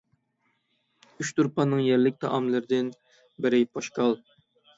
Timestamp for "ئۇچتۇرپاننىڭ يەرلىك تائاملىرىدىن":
1.23-2.91